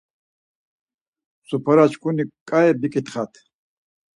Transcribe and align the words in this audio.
Suparaçkuni 1.47 2.23
ǩai 2.49 2.69
biǩitxat 2.81 3.33